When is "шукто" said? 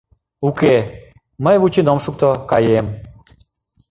2.05-2.29